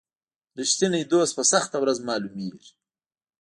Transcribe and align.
رښتینی 0.59 1.03
دوست 1.11 1.33
په 1.37 1.43
سخته 1.51 1.77
ورځ 1.79 1.97
معلومیږي. 2.07 2.71